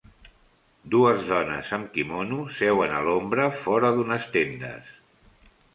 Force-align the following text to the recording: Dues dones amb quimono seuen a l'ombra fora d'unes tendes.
Dues 0.95 1.27
dones 1.33 1.69
amb 1.77 1.91
quimono 1.99 2.41
seuen 2.61 2.99
a 3.01 3.05
l'ombra 3.09 3.47
fora 3.63 3.95
d'unes 3.99 4.31
tendes. 4.39 4.95